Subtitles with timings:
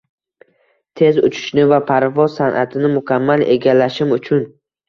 [1.01, 4.47] Tez uchishni va parvoz san’atini mukammal egallashim uchun